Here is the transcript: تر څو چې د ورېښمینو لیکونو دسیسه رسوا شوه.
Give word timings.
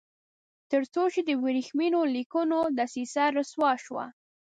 تر 0.71 0.81
څو 0.93 1.03
چې 1.13 1.21
د 1.29 1.31
ورېښمینو 1.43 1.99
لیکونو 2.15 2.59
دسیسه 2.79 3.23
رسوا 3.37 3.71
شوه. 3.83 4.05